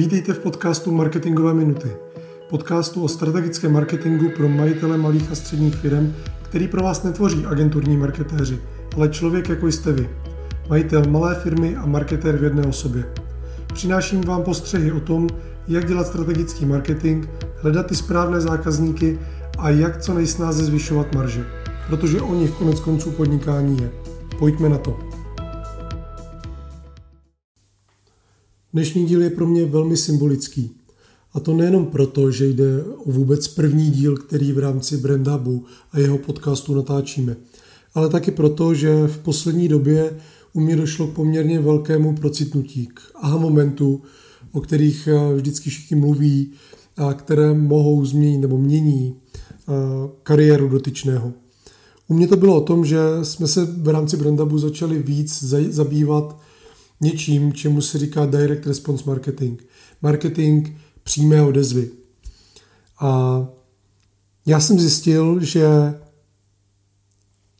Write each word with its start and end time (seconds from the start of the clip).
Vítejte 0.00 0.32
v 0.32 0.38
podcastu 0.38 0.92
Marketingové 0.92 1.54
minuty. 1.54 1.88
Podcastu 2.50 3.04
o 3.04 3.08
strategickém 3.08 3.72
marketingu 3.72 4.30
pro 4.36 4.48
majitele 4.48 4.96
malých 4.96 5.32
a 5.32 5.34
středních 5.34 5.76
firm, 5.76 6.14
který 6.42 6.68
pro 6.68 6.82
vás 6.82 7.02
netvoří 7.02 7.46
agenturní 7.46 7.96
marketéři, 7.96 8.58
ale 8.96 9.08
člověk 9.08 9.48
jako 9.48 9.66
jste 9.66 9.92
vy. 9.92 10.10
Majitel 10.68 11.02
malé 11.08 11.34
firmy 11.34 11.76
a 11.76 11.86
marketér 11.86 12.36
v 12.36 12.44
jedné 12.44 12.62
osobě. 12.62 13.04
Přináším 13.74 14.20
vám 14.20 14.42
postřehy 14.42 14.92
o 14.92 15.00
tom, 15.00 15.28
jak 15.68 15.86
dělat 15.86 16.06
strategický 16.06 16.64
marketing, 16.64 17.26
hledat 17.56 17.86
ty 17.86 17.96
správné 17.96 18.40
zákazníky 18.40 19.18
a 19.58 19.70
jak 19.70 20.02
co 20.02 20.14
nejsnáze 20.14 20.64
zvyšovat 20.64 21.14
marže. 21.14 21.46
Protože 21.86 22.20
o 22.20 22.34
nich 22.34 22.50
konec 22.50 22.80
konců 22.80 23.10
podnikání 23.10 23.82
je. 23.82 23.90
Pojďme 24.38 24.68
na 24.68 24.78
to. 24.78 25.09
Dnešní 28.72 29.06
díl 29.06 29.22
je 29.22 29.30
pro 29.30 29.46
mě 29.46 29.64
velmi 29.64 29.96
symbolický. 29.96 30.70
A 31.32 31.40
to 31.40 31.54
nejenom 31.54 31.86
proto, 31.86 32.30
že 32.30 32.46
jde 32.46 32.84
o 32.84 33.12
vůbec 33.12 33.48
první 33.48 33.90
díl, 33.90 34.16
který 34.16 34.52
v 34.52 34.58
rámci 34.58 34.96
Brand 34.96 35.26
Hubu 35.26 35.64
a 35.92 35.98
jeho 35.98 36.18
podcastu 36.18 36.74
natáčíme, 36.74 37.36
ale 37.94 38.08
taky 38.08 38.30
proto, 38.30 38.74
že 38.74 39.06
v 39.06 39.18
poslední 39.18 39.68
době 39.68 40.16
u 40.52 40.60
mě 40.60 40.76
došlo 40.76 41.06
k 41.06 41.14
poměrně 41.14 41.60
velkému 41.60 42.14
procitnutí, 42.14 42.86
k 42.86 43.00
aha 43.14 43.38
momentu, 43.38 44.02
o 44.52 44.60
kterých 44.60 45.08
eh, 45.08 45.34
vždycky 45.34 45.70
všichni 45.70 45.96
mluví 45.96 46.52
a 46.96 47.14
které 47.14 47.54
mohou 47.54 48.04
změnit 48.04 48.38
nebo 48.38 48.58
mění 48.58 49.14
eh, 49.14 49.72
kariéru 50.22 50.68
dotyčného. 50.68 51.32
U 52.08 52.14
mě 52.14 52.28
to 52.28 52.36
bylo 52.36 52.56
o 52.56 52.64
tom, 52.64 52.84
že 52.84 52.98
jsme 53.22 53.46
se 53.46 53.64
v 53.64 53.88
rámci 53.88 54.16
Brandabu 54.16 54.58
začali 54.58 55.02
víc 55.02 55.42
zabývat 55.68 56.40
něčím, 57.00 57.52
čemu 57.52 57.80
se 57.80 57.98
říká 57.98 58.26
direct 58.26 58.66
response 58.66 59.04
marketing. 59.06 59.60
Marketing 60.02 60.68
přímé 61.02 61.42
odezvy. 61.42 61.90
A 63.00 63.46
já 64.46 64.60
jsem 64.60 64.78
zjistil, 64.78 65.40
že 65.40 65.94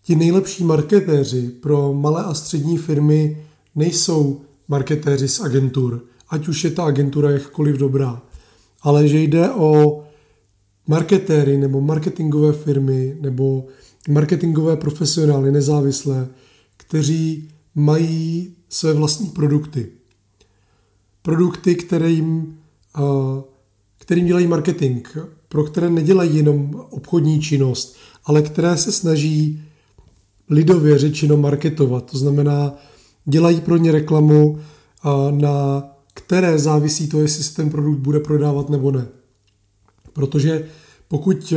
ti 0.03 0.17
nejlepší 0.17 0.65
marketéři 0.65 1.49
pro 1.49 1.93
malé 1.95 2.25
a 2.25 2.35
střední 2.35 2.79
firmy 2.79 3.47
nejsou 3.75 4.41
marketéři 4.69 5.29
z 5.29 5.41
agentur, 5.41 6.05
ať 6.29 6.49
už 6.49 6.65
je 6.65 6.71
ta 6.71 6.85
agentura 6.85 7.31
jakkoliv 7.31 7.77
dobrá, 7.77 8.23
ale 8.83 9.09
že 9.09 9.21
jde 9.21 9.51
o 9.51 10.03
marketéry 10.87 11.59
nebo 11.59 11.81
marketingové 11.81 12.53
firmy 12.53 13.17
nebo 13.21 13.67
marketingové 14.09 14.77
profesionály 14.77 15.53
nezávislé, 15.53 16.29
kteří 16.77 17.49
mají 17.75 18.55
své 18.69 18.93
vlastní 18.93 19.27
produkty. 19.27 19.87
Produkty, 21.23 21.75
kterým, 21.75 22.59
kterým 23.99 24.27
dělají 24.27 24.47
marketing, 24.47 25.09
pro 25.49 25.65
které 25.65 25.91
nedělají 25.91 26.37
jenom 26.37 26.87
obchodní 26.91 27.41
činnost, 27.41 27.97
ale 28.25 28.43
které 28.43 28.77
se 28.77 28.93
snaží 28.93 29.63
lidově 30.49 30.99
řečeno 30.99 31.37
marketovat. 31.37 32.11
To 32.11 32.19
znamená, 32.19 32.75
dělají 33.25 33.61
pro 33.61 33.77
ně 33.77 33.93
reklamu, 33.93 34.59
na 35.31 35.85
které 36.15 36.59
závisí 36.59 37.09
to, 37.09 37.21
jestli 37.21 37.45
se 37.45 37.55
ten 37.55 37.71
produkt 37.71 37.99
bude 37.99 38.21
prodávat 38.21 38.71
nebo 38.71 38.91
ne. 38.91 39.09
Protože 40.13 40.69
pokud 41.09 41.53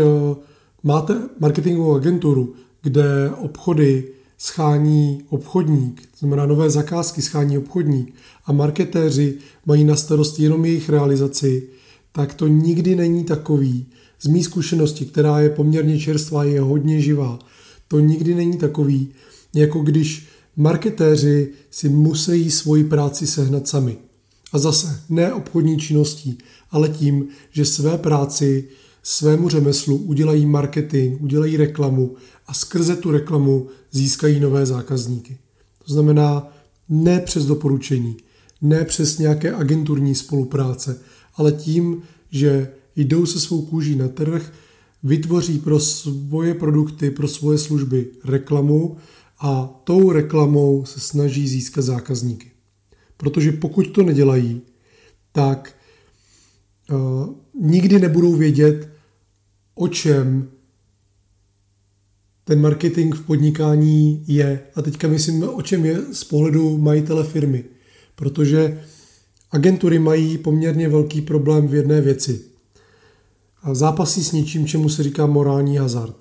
máte 0.83 1.29
marketingovou 1.39 1.95
agenturu, 1.95 2.53
kde 2.81 3.29
obchody 3.29 4.13
schání 4.43 5.21
obchodník, 5.29 6.01
to 6.01 6.17
znamená 6.19 6.45
nové 6.45 6.69
zakázky 6.69 7.21
schání 7.21 7.57
obchodník 7.57 8.15
a 8.45 8.51
marketéři 8.51 9.37
mají 9.65 9.83
na 9.83 9.95
starost 9.95 10.39
jenom 10.39 10.65
jejich 10.65 10.89
realizaci, 10.89 11.67
tak 12.11 12.33
to 12.33 12.47
nikdy 12.47 12.95
není 12.95 13.23
takový. 13.23 13.85
Z 14.19 14.27
mý 14.27 14.43
zkušenosti, 14.43 15.05
která 15.05 15.39
je 15.39 15.49
poměrně 15.49 15.99
čerstvá, 15.99 16.43
je 16.43 16.61
hodně 16.61 17.01
živá, 17.01 17.39
to 17.87 17.99
nikdy 17.99 18.35
není 18.35 18.57
takový, 18.57 19.07
jako 19.53 19.79
když 19.79 20.27
marketéři 20.55 21.49
si 21.71 21.89
musí 21.89 22.51
svoji 22.51 22.83
práci 22.83 23.27
sehnat 23.27 23.67
sami. 23.67 23.97
A 24.53 24.59
zase 24.59 24.99
ne 25.09 25.33
obchodní 25.33 25.79
činností, 25.79 26.37
ale 26.71 26.89
tím, 26.89 27.27
že 27.51 27.65
své 27.65 27.97
práci 27.97 28.67
svému 29.03 29.49
řemeslu 29.49 29.97
udělají 29.97 30.45
marketing, 30.45 31.21
udělají 31.21 31.57
reklamu 31.57 32.15
a 32.47 32.53
skrze 32.53 32.95
tu 32.95 33.11
reklamu 33.11 33.67
získají 33.91 34.39
nové 34.39 34.65
zákazníky. 34.65 35.37
To 35.85 35.93
znamená 35.93 36.47
ne 36.89 37.19
přes 37.19 37.45
doporučení, 37.45 38.17
ne 38.61 38.85
přes 38.85 39.17
nějaké 39.17 39.53
agenturní 39.53 40.15
spolupráce, 40.15 40.99
ale 41.35 41.51
tím, 41.51 42.01
že 42.31 42.71
jdou 42.95 43.25
se 43.25 43.39
svou 43.39 43.61
kůží 43.61 43.95
na 43.95 44.07
trh, 44.07 44.53
vytvoří 45.03 45.59
pro 45.59 45.79
svoje 45.79 46.53
produkty, 46.53 47.11
pro 47.11 47.27
svoje 47.27 47.57
služby 47.57 48.07
reklamu 48.25 48.97
a 49.39 49.81
tou 49.83 50.11
reklamou 50.11 50.85
se 50.85 50.99
snaží 50.99 51.47
získat 51.47 51.81
zákazníky. 51.81 52.51
Protože 53.17 53.51
pokud 53.51 53.91
to 53.91 54.03
nedělají, 54.03 54.61
tak 55.31 55.75
uh, 56.91 57.29
nikdy 57.59 57.99
nebudou 57.99 58.35
vědět, 58.35 58.92
o 59.75 59.87
čem 59.87 60.49
ten 62.43 62.61
marketing 62.61 63.15
v 63.15 63.25
podnikání 63.25 64.23
je. 64.27 64.59
A 64.75 64.81
teďka 64.81 65.07
myslím, 65.07 65.43
o 65.43 65.61
čem 65.61 65.85
je 65.85 66.01
z 66.11 66.23
pohledu 66.23 66.77
majitele 66.77 67.23
firmy. 67.23 67.63
Protože 68.15 68.83
agentury 69.51 69.99
mají 69.99 70.37
poměrně 70.37 70.89
velký 70.89 71.21
problém 71.21 71.67
v 71.67 71.75
jedné 71.75 72.01
věci. 72.01 72.41
A 73.63 73.73
zápasí 73.73 74.23
s 74.23 74.31
něčím, 74.31 74.67
čemu 74.67 74.89
se 74.89 75.03
říká 75.03 75.25
morální 75.25 75.77
hazard. 75.77 76.15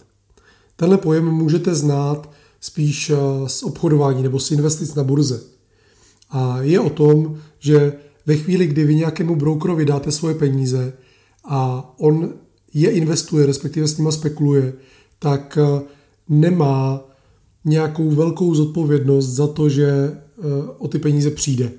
Tenhle 0.76 0.98
pojem 0.98 1.24
můžete 1.24 1.74
znát 1.74 2.30
spíš 2.60 3.10
eh, 3.10 3.16
z 3.46 3.62
obchodování 3.62 4.22
nebo 4.22 4.40
z 4.40 4.50
investic 4.50 4.94
na 4.94 5.04
burze. 5.04 5.40
A 6.30 6.62
je 6.62 6.80
o 6.80 6.90
tom, 6.90 7.38
že 7.58 7.92
ve 8.26 8.36
chvíli, 8.36 8.66
kdy 8.66 8.84
vy 8.84 8.94
nějakému 8.94 9.36
brokerovi 9.36 9.84
dáte 9.84 10.12
svoje 10.12 10.34
peníze 10.34 10.92
a 11.44 11.90
on 11.98 12.34
je 12.74 12.90
investuje, 12.90 13.46
respektive 13.46 13.88
s 13.88 13.98
nima 13.98 14.12
spekuluje, 14.12 14.72
tak 15.18 15.58
eh, 15.60 15.82
nemá 16.28 17.04
nějakou 17.64 18.10
velkou 18.10 18.54
zodpovědnost 18.54 19.28
za 19.28 19.46
to, 19.46 19.68
že 19.68 19.88
eh, 19.88 20.12
o 20.78 20.88
ty 20.88 20.98
peníze 20.98 21.30
přijde. 21.30 21.72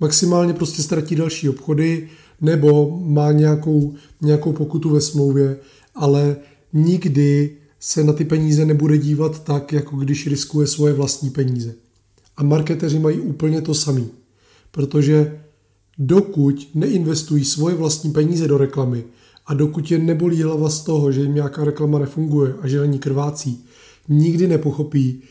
Maximálně 0.00 0.54
prostě 0.54 0.82
ztratí 0.82 1.16
další 1.16 1.48
obchody 1.48 2.08
nebo 2.40 3.00
má 3.04 3.32
nějakou, 3.32 3.94
nějakou 4.20 4.52
pokutu 4.52 4.90
ve 4.90 5.00
smlouvě, 5.00 5.56
ale 5.94 6.36
nikdy 6.72 7.56
se 7.80 8.04
na 8.04 8.12
ty 8.12 8.24
peníze 8.24 8.64
nebude 8.64 8.98
dívat 8.98 9.44
tak, 9.44 9.72
jako 9.72 9.96
když 9.96 10.26
riskuje 10.26 10.66
svoje 10.66 10.92
vlastní 10.94 11.30
peníze. 11.30 11.74
A 12.36 12.42
marketeři 12.42 12.98
mají 12.98 13.20
úplně 13.20 13.62
to 13.62 13.74
samý, 13.74 14.08
protože 14.70 15.40
dokud 15.98 16.68
neinvestují 16.74 17.44
svoje 17.44 17.74
vlastní 17.74 18.12
peníze 18.12 18.48
do 18.48 18.58
reklamy 18.58 19.04
a 19.50 19.54
dokud 19.54 19.90
je 19.90 19.98
nebolí 19.98 20.42
hlava 20.42 20.70
z 20.70 20.80
toho, 20.80 21.12
že 21.12 21.20
jim 21.20 21.34
nějaká 21.34 21.64
reklama 21.64 21.98
nefunguje 21.98 22.54
a 22.60 22.68
že 22.68 22.78
na 22.78 22.84
ní 22.84 22.98
krvácí, 22.98 23.64
nikdy 24.08 24.48
nepochopí 24.48 25.22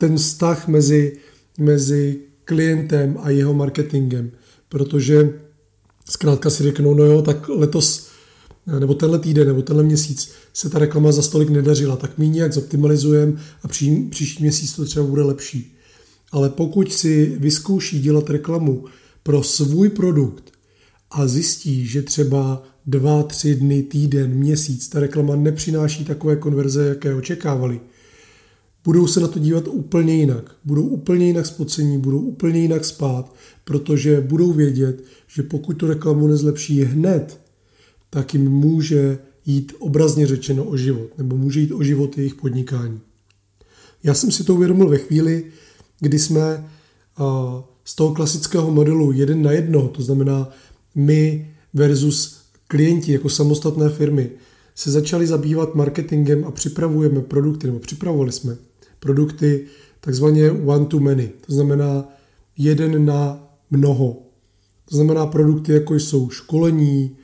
ten 0.00 0.16
vztah 0.16 0.68
mezi, 0.68 1.16
mezi 1.58 2.20
klientem 2.44 3.18
a 3.22 3.30
jeho 3.30 3.54
marketingem, 3.54 4.30
protože 4.68 5.40
zkrátka 6.10 6.50
si 6.50 6.62
řeknou, 6.62 6.94
no 6.94 7.04
jo, 7.04 7.22
tak 7.22 7.48
letos 7.48 8.08
nebo 8.78 8.94
tenhle 8.94 9.18
týden, 9.18 9.46
nebo 9.46 9.62
tenhle 9.62 9.84
měsíc 9.84 10.30
se 10.52 10.70
ta 10.70 10.78
reklama 10.78 11.12
za 11.12 11.22
stolik 11.22 11.50
nedařila, 11.50 11.96
tak 11.96 12.18
my 12.18 12.28
nějak 12.28 12.52
zoptimalizujeme 12.52 13.32
a 13.62 13.68
pří, 13.68 14.08
příští 14.10 14.42
měsíc 14.42 14.76
to 14.76 14.84
třeba 14.84 15.06
bude 15.06 15.22
lepší. 15.22 15.76
Ale 16.32 16.48
pokud 16.48 16.92
si 16.92 17.36
vyzkouší 17.38 18.00
dělat 18.00 18.30
reklamu 18.30 18.84
pro 19.22 19.42
svůj 19.42 19.88
produkt 19.88 20.52
a 21.10 21.26
zjistí, 21.26 21.86
že 21.86 22.02
třeba 22.02 22.62
dva, 22.88 23.22
tři 23.22 23.54
dny, 23.54 23.82
týden, 23.82 24.30
měsíc 24.30 24.88
ta 24.88 25.00
reklama 25.00 25.36
nepřináší 25.36 26.04
takové 26.04 26.36
konverze, 26.36 26.88
jaké 26.88 27.14
očekávali, 27.14 27.80
budou 28.84 29.06
se 29.06 29.20
na 29.20 29.28
to 29.28 29.38
dívat 29.38 29.68
úplně 29.68 30.14
jinak. 30.14 30.56
Budou 30.64 30.82
úplně 30.82 31.26
jinak 31.26 31.46
spocení, 31.46 31.98
budou 31.98 32.20
úplně 32.20 32.60
jinak 32.60 32.84
spát, 32.84 33.34
protože 33.64 34.20
budou 34.20 34.52
vědět, 34.52 35.04
že 35.26 35.42
pokud 35.42 35.74
tu 35.74 35.86
reklamu 35.86 36.26
nezlepší 36.26 36.84
hned, 36.84 37.40
tak 38.10 38.34
jim 38.34 38.50
může 38.50 39.18
jít 39.46 39.72
obrazně 39.78 40.26
řečeno 40.26 40.64
o 40.64 40.76
život, 40.76 41.18
nebo 41.18 41.36
může 41.36 41.60
jít 41.60 41.72
o 41.72 41.82
život 41.82 42.18
jejich 42.18 42.34
podnikání. 42.34 43.00
Já 44.02 44.14
jsem 44.14 44.30
si 44.30 44.44
to 44.44 44.54
uvědomil 44.54 44.88
ve 44.88 44.98
chvíli, 44.98 45.44
kdy 46.00 46.18
jsme 46.18 46.70
z 47.84 47.94
toho 47.94 48.14
klasického 48.14 48.70
modelu 48.70 49.12
jeden 49.12 49.42
na 49.42 49.52
jedno, 49.52 49.88
to 49.88 50.02
znamená 50.02 50.48
my 50.94 51.50
versus 51.74 52.38
klienti 52.68 53.12
jako 53.12 53.28
samostatné 53.28 53.88
firmy, 53.88 54.30
se 54.74 54.90
začali 54.90 55.26
zabývat 55.26 55.74
marketingem 55.74 56.44
a 56.44 56.50
připravujeme 56.50 57.20
produkty, 57.20 57.66
nebo 57.66 57.78
připravovali 57.78 58.32
jsme 58.32 58.56
produkty 58.98 59.66
takzvaně 60.00 60.50
one 60.50 60.86
to 60.86 61.00
many, 61.00 61.32
to 61.46 61.54
znamená 61.54 62.08
jeden 62.58 63.04
na 63.04 63.48
mnoho. 63.70 64.22
To 64.88 64.96
znamená 64.96 65.26
produkty, 65.26 65.72
jako 65.72 65.94
jsou 65.94 66.30
školení, 66.30 67.16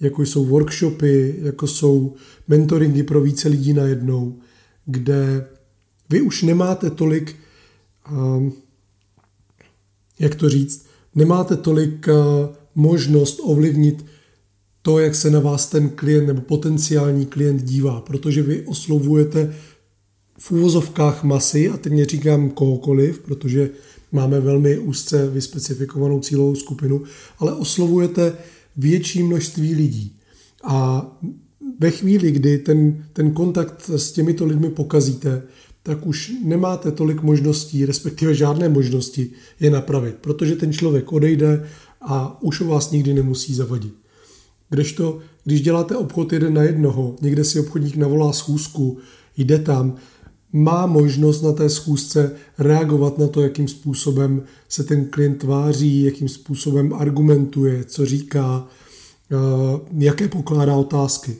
jako 0.00 0.22
jsou 0.22 0.44
workshopy, 0.44 1.34
jako 1.42 1.66
jsou 1.66 2.14
mentoringy 2.48 3.02
pro 3.02 3.20
více 3.20 3.48
lidí 3.48 3.72
najednou, 3.72 4.38
kde 4.86 5.46
vy 6.10 6.20
už 6.20 6.42
nemáte 6.42 6.90
tolik, 6.90 7.36
um, 8.12 8.52
jak 10.18 10.34
to 10.34 10.48
říct, 10.48 10.86
nemáte 11.14 11.56
tolik 11.56 12.08
uh, 12.08 12.14
možnost 12.74 13.40
ovlivnit 13.42 14.04
to, 14.82 14.98
jak 14.98 15.14
se 15.14 15.30
na 15.30 15.40
vás 15.40 15.68
ten 15.68 15.88
klient 15.88 16.26
nebo 16.26 16.40
potenciální 16.40 17.26
klient 17.26 17.62
dívá, 17.62 18.00
protože 18.00 18.42
vy 18.42 18.62
oslovujete 18.66 19.54
v 20.38 20.52
úvozovkách 20.52 21.24
masy, 21.24 21.68
a 21.68 21.76
teď 21.76 21.92
neříkám 21.92 22.50
kohokoliv, 22.50 23.18
protože 23.18 23.70
máme 24.12 24.40
velmi 24.40 24.78
úzce 24.78 25.26
vyspecifikovanou 25.30 26.20
cílovou 26.20 26.54
skupinu, 26.54 27.02
ale 27.38 27.54
oslovujete 27.54 28.32
větší 28.76 29.22
množství 29.22 29.74
lidí. 29.74 30.16
A 30.64 31.06
ve 31.78 31.90
chvíli, 31.90 32.30
kdy 32.30 32.58
ten, 32.58 33.04
ten 33.12 33.32
kontakt 33.32 33.90
s 33.96 34.12
těmito 34.12 34.44
lidmi 34.44 34.70
pokazíte, 34.70 35.42
tak 35.82 36.06
už 36.06 36.32
nemáte 36.44 36.90
tolik 36.90 37.22
možností, 37.22 37.86
respektive 37.86 38.34
žádné 38.34 38.68
možnosti 38.68 39.30
je 39.60 39.70
napravit, 39.70 40.14
protože 40.14 40.56
ten 40.56 40.72
člověk 40.72 41.12
odejde 41.12 41.66
a 42.00 42.42
už 42.42 42.60
o 42.60 42.64
vás 42.64 42.90
nikdy 42.90 43.14
nemusí 43.14 43.54
zavadit. 43.54 43.94
Kdežto, 44.70 45.18
když 45.44 45.62
děláte 45.62 45.96
obchod 45.96 46.32
jeden 46.32 46.54
na 46.54 46.62
jednoho, 46.62 47.16
někde 47.20 47.44
si 47.44 47.60
obchodník 47.60 47.96
navolá 47.96 48.32
schůzku, 48.32 48.98
jde 49.36 49.58
tam, 49.58 49.96
má 50.52 50.86
možnost 50.86 51.42
na 51.42 51.52
té 51.52 51.70
schůzce 51.70 52.32
reagovat 52.58 53.18
na 53.18 53.26
to, 53.26 53.42
jakým 53.42 53.68
způsobem 53.68 54.42
se 54.68 54.84
ten 54.84 55.04
klient 55.04 55.34
tváří, 55.34 56.02
jakým 56.02 56.28
způsobem 56.28 56.94
argumentuje, 56.94 57.84
co 57.84 58.06
říká, 58.06 58.66
eh, 59.32 59.36
jaké 59.98 60.28
pokládá 60.28 60.76
otázky. 60.76 61.36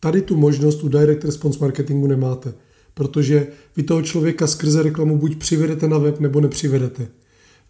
Tady 0.00 0.22
tu 0.22 0.36
možnost 0.36 0.84
u 0.84 0.88
direct 0.88 1.24
response 1.24 1.58
marketingu 1.60 2.06
nemáte, 2.06 2.54
protože 2.94 3.46
vy 3.76 3.82
toho 3.82 4.02
člověka 4.02 4.46
skrze 4.46 4.82
reklamu 4.82 5.18
buď 5.18 5.36
přivedete 5.36 5.88
na 5.88 5.98
web, 5.98 6.20
nebo 6.20 6.40
nepřivedete. 6.40 7.08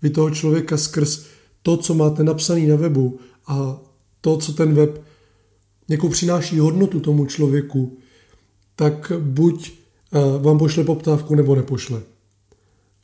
Vy 0.03 0.11
toho 0.11 0.31
člověka 0.31 0.77
skrz 0.77 1.25
to, 1.63 1.77
co 1.77 1.95
máte 1.95 2.25
napsané 2.25 2.67
na 2.67 2.77
webu 2.77 3.19
a 3.47 3.81
to, 4.23 4.37
co 4.37 4.53
ten 4.53 4.75
web 4.75 5.05
jako 5.89 6.09
přináší 6.09 6.59
hodnotu 6.59 7.01
tomu 7.01 7.27
člověku, 7.27 7.99
tak 8.77 9.13
buď 9.19 9.73
eh, 9.73 10.19
vám 10.39 10.59
pošle 10.59 10.85
poptávku 10.85 11.35
nebo 11.35 11.55
nepošle. 11.55 12.03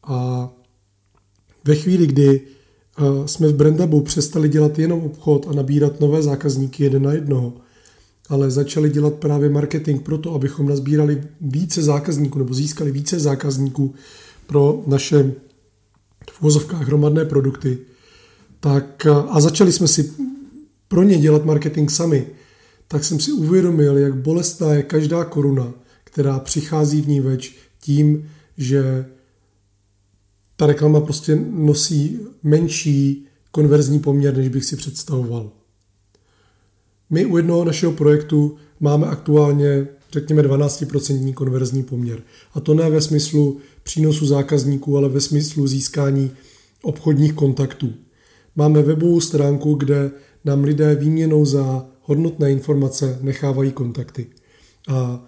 A 0.04 0.48
ve 1.64 1.74
chvíli, 1.74 2.06
kdy 2.06 2.40
eh, 2.40 3.28
jsme 3.28 3.48
v 3.48 3.54
Brandabu 3.54 4.00
přestali 4.00 4.48
dělat 4.48 4.78
jenom 4.78 5.00
obchod 5.00 5.46
a 5.50 5.52
nabírat 5.52 6.00
nové 6.00 6.22
zákazníky 6.22 6.84
jeden 6.84 7.02
na 7.02 7.12
jednoho, 7.12 7.52
ale 8.28 8.50
začali 8.50 8.90
dělat 8.90 9.14
právě 9.14 9.50
marketing 9.50 10.02
proto, 10.02 10.34
abychom 10.34 10.68
nazbírali 10.68 11.22
více 11.40 11.82
zákazníků 11.82 12.38
nebo 12.38 12.54
získali 12.54 12.92
více 12.92 13.20
zákazníků 13.20 13.94
pro 14.46 14.82
naše 14.86 15.34
v 16.30 16.72
hromadné 16.72 17.24
produkty, 17.24 17.78
tak 18.60 19.06
eh, 19.06 19.10
a 19.10 19.40
začali 19.40 19.72
jsme 19.72 19.88
si 19.88 20.12
pro 20.88 21.02
ně 21.02 21.18
dělat 21.18 21.44
marketing 21.44 21.90
sami, 21.90 22.26
tak 22.88 23.04
jsem 23.04 23.20
si 23.20 23.32
uvědomil, 23.32 23.98
jak 23.98 24.16
bolestná 24.16 24.74
je 24.74 24.82
každá 24.82 25.24
koruna, 25.24 25.72
která 26.04 26.38
přichází 26.38 27.02
v 27.02 27.08
ní 27.08 27.20
več 27.20 27.56
tím, 27.80 28.30
že 28.56 29.06
ta 30.56 30.66
reklama 30.66 31.00
prostě 31.00 31.38
nosí 31.50 32.18
menší 32.42 33.26
konverzní 33.50 33.98
poměr, 33.98 34.36
než 34.36 34.48
bych 34.48 34.64
si 34.64 34.76
představoval. 34.76 35.50
My 37.10 37.26
u 37.26 37.36
jednoho 37.36 37.64
našeho 37.64 37.92
projektu 37.92 38.56
máme 38.80 39.06
aktuálně, 39.06 39.86
řekněme, 40.12 40.42
12% 40.42 41.34
konverzní 41.34 41.82
poměr. 41.82 42.22
A 42.54 42.60
to 42.60 42.74
ne 42.74 42.90
ve 42.90 43.00
smyslu 43.00 43.58
přínosu 43.82 44.26
zákazníků, 44.26 44.96
ale 44.96 45.08
ve 45.08 45.20
smyslu 45.20 45.66
získání 45.66 46.30
obchodních 46.82 47.32
kontaktů. 47.32 47.92
Máme 48.56 48.82
webovou 48.82 49.20
stránku, 49.20 49.74
kde 49.74 50.10
nám 50.44 50.64
lidé 50.64 50.94
výměnou 50.94 51.44
za 51.44 51.86
hodnotné 52.02 52.52
informace 52.52 53.18
nechávají 53.22 53.72
kontakty. 53.72 54.26
A 54.88 55.24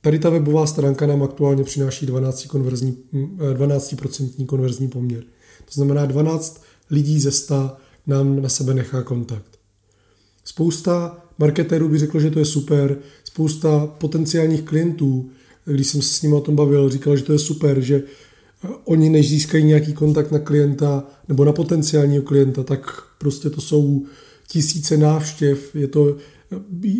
tady 0.00 0.18
ta 0.18 0.30
webová 0.30 0.66
stránka 0.66 1.06
nám 1.06 1.22
aktuálně 1.22 1.64
přináší 1.64 2.06
12%, 2.06 2.48
konverzní, 2.48 2.96
12% 3.12 4.46
konverzní 4.46 4.88
poměr. 4.88 5.22
To 5.64 5.72
znamená 5.72 6.06
12 6.06 6.62
lidí 6.90 7.20
ze 7.20 7.30
100 7.30 7.76
nám 8.06 8.42
na 8.42 8.48
sebe 8.48 8.74
nechá 8.74 9.02
kontakt. 9.02 9.58
Spousta 10.44 11.24
marketérů 11.38 11.88
by 11.88 11.98
řeklo, 11.98 12.20
že 12.20 12.30
to 12.30 12.38
je 12.38 12.44
super, 12.44 12.98
spousta 13.24 13.86
potenciálních 13.86 14.62
klientů, 14.62 15.30
když 15.64 15.86
jsem 15.86 16.02
se 16.02 16.14
s 16.14 16.22
nimi 16.22 16.34
o 16.34 16.40
tom 16.40 16.56
bavil, 16.56 16.90
říkal, 16.90 17.16
že 17.16 17.24
to 17.24 17.32
je 17.32 17.38
super, 17.38 17.80
že 17.80 18.02
oni 18.84 19.08
než 19.08 19.28
získají 19.28 19.64
nějaký 19.64 19.92
kontakt 19.92 20.30
na 20.30 20.38
klienta 20.38 21.04
nebo 21.28 21.44
na 21.44 21.52
potenciálního 21.52 22.22
klienta, 22.22 22.62
tak 22.62 23.02
prostě 23.18 23.50
to 23.50 23.60
jsou 23.60 24.06
tisíce 24.50 24.96
návštěv, 24.96 25.74
je 25.74 25.88
to 25.88 26.16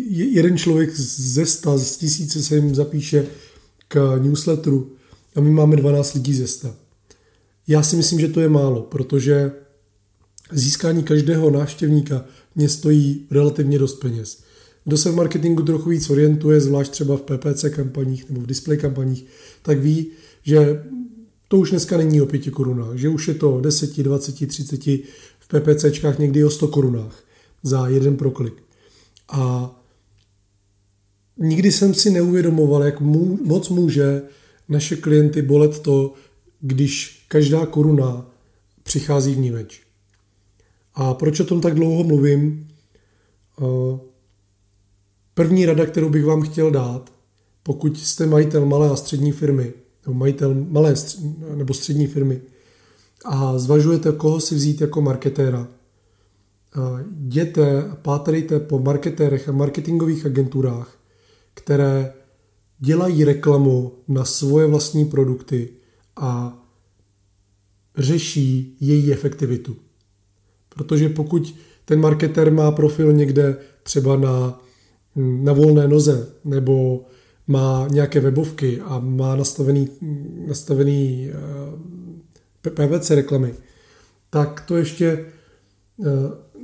jeden 0.07 0.57
člověk 0.57 0.95
ze 0.95 1.45
sta, 1.45 1.77
z 1.77 1.97
tisíce 1.97 2.43
se 2.43 2.55
jim 2.55 2.75
zapíše 2.75 3.27
k 3.87 4.19
newsletteru 4.21 4.91
a 5.35 5.41
my 5.41 5.51
máme 5.51 5.75
12 5.75 6.13
lidí 6.13 6.33
ze 6.33 6.47
sta. 6.47 6.75
Já 7.67 7.83
si 7.83 7.95
myslím, 7.95 8.19
že 8.19 8.27
to 8.27 8.39
je 8.39 8.49
málo, 8.49 8.81
protože 8.81 9.51
získání 10.51 11.03
každého 11.03 11.51
návštěvníka 11.51 12.25
mě 12.55 12.69
stojí 12.69 13.27
relativně 13.31 13.79
dost 13.79 13.99
peněz. 13.99 14.43
Kdo 14.85 14.97
se 14.97 15.11
v 15.11 15.15
marketingu 15.15 15.63
trochu 15.63 15.89
víc 15.89 16.09
orientuje, 16.09 16.61
zvlášť 16.61 16.91
třeba 16.91 17.17
v 17.17 17.21
PPC 17.21 17.65
kampaních 17.69 18.29
nebo 18.29 18.41
v 18.41 18.45
display 18.45 18.77
kampaních, 18.77 19.25
tak 19.61 19.79
ví, 19.79 20.07
že 20.43 20.83
to 21.47 21.57
už 21.57 21.69
dneska 21.69 21.97
není 21.97 22.21
o 22.21 22.25
pěti 22.25 22.51
korunách, 22.51 22.97
že 22.97 23.09
už 23.09 23.27
je 23.27 23.33
to 23.33 23.61
10, 23.61 24.03
20, 24.03 24.47
30, 24.47 24.81
v 25.39 25.47
PPCčkách 25.47 26.19
někdy 26.19 26.43
o 26.43 26.49
100 26.49 26.67
korunách 26.67 27.23
za 27.63 27.87
jeden 27.87 28.17
proklik. 28.17 28.63
A 29.29 29.71
nikdy 31.37 31.71
jsem 31.71 31.93
si 31.93 32.09
neuvědomoval, 32.09 32.83
jak 32.83 33.01
moc 33.45 33.69
může 33.69 34.21
naše 34.69 34.95
klienty 34.95 35.41
bolet 35.41 35.79
to, 35.79 36.13
když 36.61 37.25
každá 37.27 37.65
koruna 37.65 38.25
přichází 38.83 39.33
v 39.33 39.37
ní 39.37 39.51
več. 39.51 39.81
A 40.93 41.13
proč 41.13 41.39
o 41.39 41.45
tom 41.45 41.61
tak 41.61 41.75
dlouho 41.75 42.03
mluvím? 42.03 42.67
První 45.33 45.65
rada, 45.65 45.85
kterou 45.85 46.09
bych 46.09 46.25
vám 46.25 46.41
chtěl 46.41 46.71
dát, 46.71 47.13
pokud 47.63 47.99
jste 47.99 48.25
majitel 48.25 48.65
malé 48.65 48.89
a 48.89 48.95
střední 48.95 49.31
firmy, 49.31 49.73
nebo 50.05 50.17
majitel 50.19 50.55
malé 50.69 50.95
nebo 51.55 51.73
střední 51.73 52.07
firmy 52.07 52.41
a 53.25 53.57
zvažujete, 53.59 54.11
koho 54.11 54.39
si 54.39 54.55
vzít 54.55 54.81
jako 54.81 55.01
marketéra, 55.01 55.67
jděte 57.21 57.83
a 57.83 57.95
pátrejte 57.95 58.59
po 58.59 58.79
marketérech 58.79 59.49
a 59.49 59.51
marketingových 59.51 60.25
agenturách, 60.25 60.97
které 61.53 62.13
dělají 62.79 63.23
reklamu 63.23 63.91
na 64.07 64.25
svoje 64.25 64.67
vlastní 64.67 65.05
produkty 65.05 65.69
a 66.15 66.57
řeší 67.97 68.77
její 68.79 69.13
efektivitu. 69.13 69.75
Protože 70.69 71.09
pokud 71.09 71.55
ten 71.85 71.99
marketer 71.99 72.51
má 72.51 72.71
profil 72.71 73.13
někde 73.13 73.57
třeba 73.83 74.15
na, 74.15 74.61
na 75.15 75.53
volné 75.53 75.87
noze 75.87 76.33
nebo 76.45 77.05
má 77.47 77.87
nějaké 77.91 78.19
webovky 78.19 78.81
a 78.81 78.99
má 78.99 79.35
nastavený, 79.35 79.89
nastavený 80.47 81.29
eh, 81.29 82.69
PVC 82.69 83.09
reklamy, 83.09 83.53
tak 84.29 84.63
to 84.67 84.77
ještě 84.77 85.25
eh, 86.05 86.05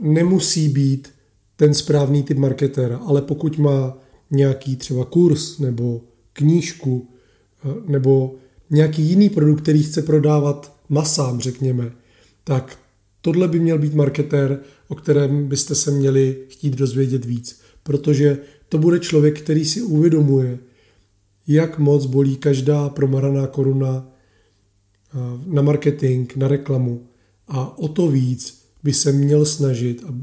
nemusí 0.01 0.69
být 0.69 1.09
ten 1.55 1.73
správný 1.73 2.23
typ 2.23 2.37
marketéra, 2.37 2.97
ale 2.97 3.21
pokud 3.21 3.57
má 3.57 3.97
nějaký 4.31 4.75
třeba 4.75 5.05
kurz 5.05 5.59
nebo 5.59 6.01
knížku 6.33 7.09
eh, 7.65 7.91
nebo 7.91 8.35
nějaký 8.69 9.01
jiný 9.01 9.29
produkt, 9.29 9.61
který 9.61 9.83
chce 9.83 10.01
prodávat 10.01 10.77
masám, 10.89 11.39
řekněme, 11.39 11.91
tak 12.43 12.79
tohle 13.21 13.47
by 13.47 13.59
měl 13.59 13.79
být 13.79 13.93
marketér, 13.93 14.59
o 14.87 14.95
kterém 14.95 15.47
byste 15.47 15.75
se 15.75 15.91
měli 15.91 16.37
chtít 16.49 16.75
dozvědět 16.75 17.25
víc, 17.25 17.61
protože 17.83 18.37
to 18.69 18.77
bude 18.77 18.99
člověk, 18.99 19.41
který 19.41 19.65
si 19.65 19.81
uvědomuje, 19.81 20.59
jak 21.47 21.79
moc 21.79 22.05
bolí 22.05 22.35
každá 22.35 22.89
promaraná 22.89 23.47
koruna 23.47 24.07
eh, 24.07 25.17
na 25.45 25.61
marketing, 25.61 26.31
na 26.35 26.47
reklamu. 26.47 27.07
A 27.47 27.77
o 27.77 27.87
to 27.87 28.07
víc 28.07 28.66
by 28.83 28.93
se 28.93 29.11
měl 29.11 29.45
snažit 29.45 30.03
a 30.07 30.13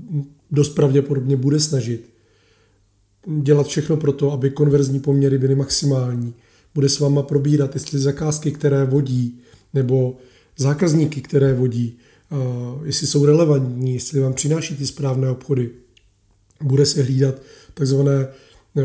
dost 0.50 0.68
pravděpodobně 0.68 1.37
bude 1.37 1.61
snažit 1.61 2.11
dělat 3.42 3.66
všechno 3.66 3.96
pro 3.96 4.12
to, 4.12 4.32
aby 4.32 4.50
konverzní 4.50 5.00
poměry 5.00 5.38
byly 5.38 5.54
maximální. 5.54 6.34
Bude 6.75 6.88
s 6.88 7.00
váma 7.00 7.23
probírat, 7.23 7.75
jestli 7.75 7.99
zakázky, 7.99 8.52
které 8.52 8.84
vodí, 8.84 9.38
nebo 9.75 10.16
zákazníky, 10.58 11.20
které 11.20 11.54
vodí, 11.54 11.99
jestli 12.84 13.06
jsou 13.06 13.25
relevantní, 13.25 13.94
jestli 13.94 14.20
vám 14.20 14.34
přináší 14.34 14.76
ty 14.76 14.87
správné 14.87 15.30
obchody. 15.30 15.70
Bude 16.62 16.87
se 16.87 17.02
hlídat 17.02 17.42
takzvané 17.75 18.28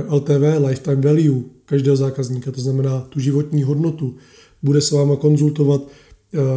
LTV, 0.09 0.65
lifetime 0.67 1.01
value 1.01 1.43
každého 1.65 1.95
zákazníka, 1.95 2.51
to 2.51 2.61
znamená 2.61 3.01
tu 3.01 3.19
životní 3.19 3.63
hodnotu. 3.63 4.15
Bude 4.63 4.81
se 4.81 4.95
váma 4.95 5.15
konzultovat, 5.15 5.81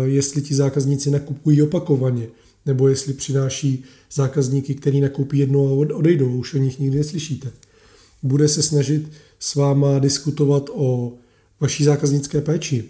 jestli 0.04 0.42
ti 0.42 0.54
zákazníci 0.54 1.10
nakupují 1.10 1.62
opakovaně, 1.62 2.28
nebo 2.66 2.88
jestli 2.88 3.12
přináší 3.12 3.84
zákazníky, 4.12 4.74
který 4.74 5.00
nakoupí 5.00 5.38
jednou 5.38 5.68
a 5.68 5.96
odejdou, 5.96 6.36
už 6.36 6.54
o 6.54 6.58
nich 6.58 6.78
nikdy 6.78 6.98
neslyšíte. 6.98 7.52
Bude 8.22 8.48
se 8.48 8.62
snažit 8.62 9.10
s 9.38 9.54
váma 9.54 9.98
diskutovat 9.98 10.70
o 10.72 11.12
vaší 11.60 11.84
zákaznické 11.84 12.40
péči, 12.40 12.84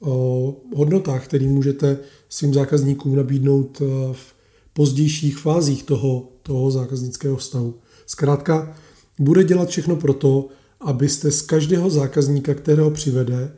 o 0.00 0.56
hodnotách, 0.74 1.24
které 1.24 1.46
můžete 1.46 1.98
svým 2.28 2.54
zákazníkům 2.54 3.16
nabídnout 3.16 3.82
eh, 3.82 3.84
v 4.12 4.34
pozdějších 4.72 5.38
fázích 5.38 5.82
toho, 5.82 6.28
toho 6.42 6.70
zákaznického 6.70 7.36
vztahu. 7.36 7.74
Zkrátka, 8.06 8.76
bude 9.18 9.44
dělat 9.44 9.68
všechno 9.68 9.96
pro 9.96 10.14
to, 10.14 10.48
abyste 10.80 11.30
z 11.30 11.42
každého 11.42 11.90
zákazníka, 11.90 12.54
kterého 12.54 12.90
přivede, 12.90 13.52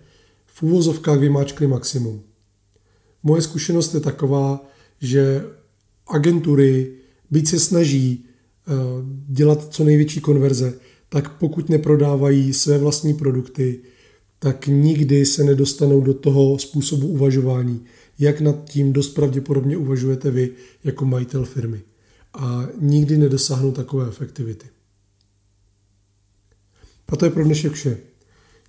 v 0.46 0.62
úvozovkách 0.62 1.18
vymáčkli 1.18 1.66
maximum. 1.66 2.22
Moje 3.22 3.42
zkušenost 3.42 3.94
je 3.94 4.00
taková, 4.00 4.66
že 5.00 5.44
agentury, 6.06 6.92
byť 7.30 7.48
se 7.48 7.60
snaží 7.60 8.24
eh, 8.24 8.72
dělat 9.28 9.74
co 9.74 9.84
největší 9.84 10.20
konverze, 10.20 10.74
tak 11.08 11.38
pokud 11.38 11.68
neprodávají 11.68 12.52
své 12.52 12.78
vlastní 12.78 13.14
produkty, 13.14 13.80
tak 14.38 14.66
nikdy 14.66 15.26
se 15.26 15.44
nedostanou 15.44 16.00
do 16.00 16.14
toho 16.14 16.58
způsobu 16.58 17.08
uvažování, 17.08 17.84
jak 18.18 18.40
nad 18.40 18.70
tím 18.70 18.92
dost 18.92 19.08
pravděpodobně 19.14 19.76
uvažujete 19.76 20.30
vy 20.30 20.50
jako 20.84 21.04
majitel 21.04 21.44
firmy. 21.44 21.80
A 22.34 22.68
nikdy 22.80 23.18
nedosáhnou 23.18 23.72
takové 23.72 24.08
efektivity. 24.08 24.66
A 27.08 27.16
to 27.16 27.24
je 27.24 27.30
pro 27.30 27.44
dnešek 27.44 27.72
vše. 27.72 27.98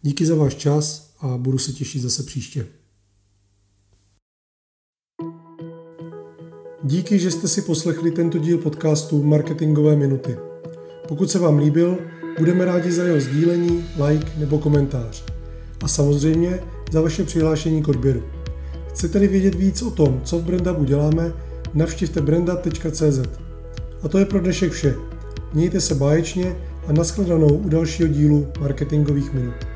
Díky 0.02 0.26
za 0.26 0.36
váš 0.36 0.56
čas 0.56 1.14
a 1.20 1.38
budu 1.38 1.58
se 1.58 1.72
těšit 1.72 2.02
zase 2.02 2.24
příště. 2.24 2.68
Díky, 6.84 7.20
že 7.20 7.32
jste 7.32 7.48
si 7.48 7.62
poslechli 7.62 8.12
tento 8.12 8.38
díl 8.38 8.58
podcastu 8.58 9.24
Marketingové 9.24 9.96
minuty. 9.96 10.38
Pokud 11.08 11.32
se 11.32 11.40
vám 11.40 11.58
líbil, 11.58 11.98
budeme 12.38 12.66
rádi 12.66 12.92
za 12.92 13.04
jeho 13.04 13.20
sdílení, 13.20 13.86
like 14.08 14.28
nebo 14.38 14.60
komentář. 14.60 15.24
A 15.84 15.88
samozřejmě 15.88 16.60
za 16.92 17.02
vaše 17.02 17.24
přihlášení 17.24 17.84
k 17.84 17.88
odběru. 17.88 18.24
Chcete-li 18.90 19.28
vědět 19.28 19.56
víc 19.56 19.82
o 19.82 19.92
tom, 19.92 20.22
co 20.24 20.40
v 20.40 20.44
Brendabu 20.44 20.84
děláme, 20.84 21.34
navštivte 21.74 22.22
brenda.cz. 22.22 23.20
A 24.04 24.08
to 24.08 24.18
je 24.18 24.26
pro 24.26 24.40
dnešek 24.40 24.72
vše. 24.72 24.96
Mějte 25.54 25.82
se 25.82 25.96
báječně 25.96 26.56
a 26.88 26.94
nashledanou 26.94 27.56
u 27.56 27.70
dalšího 27.70 28.10
dílu 28.10 28.48
marketingových 28.60 29.34
minut. 29.34 29.71